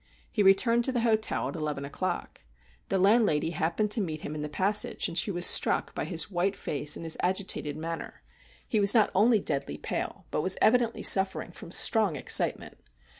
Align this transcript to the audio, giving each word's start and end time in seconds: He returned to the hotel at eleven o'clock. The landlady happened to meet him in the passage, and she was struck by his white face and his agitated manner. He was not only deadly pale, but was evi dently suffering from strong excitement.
He 0.31 0.41
returned 0.41 0.83
to 0.85 0.91
the 0.91 1.01
hotel 1.01 1.49
at 1.49 1.55
eleven 1.55 1.85
o'clock. 1.85 2.41
The 2.89 2.97
landlady 2.97 3.51
happened 3.51 3.91
to 3.91 4.01
meet 4.01 4.21
him 4.21 4.33
in 4.33 4.41
the 4.41 4.49
passage, 4.49 5.07
and 5.07 5.15
she 5.15 5.29
was 5.29 5.45
struck 5.45 5.93
by 5.93 6.05
his 6.05 6.31
white 6.31 6.55
face 6.55 6.95
and 6.97 7.05
his 7.05 7.17
agitated 7.21 7.77
manner. 7.77 8.23
He 8.67 8.79
was 8.79 8.95
not 8.95 9.11
only 9.13 9.39
deadly 9.39 9.77
pale, 9.77 10.25
but 10.31 10.41
was 10.41 10.57
evi 10.59 10.77
dently 10.77 11.05
suffering 11.05 11.51
from 11.51 11.71
strong 11.71 12.15
excitement. 12.15 12.77